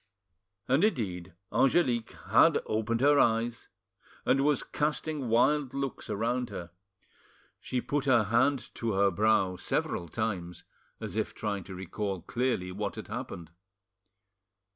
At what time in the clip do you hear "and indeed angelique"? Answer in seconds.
0.67-2.13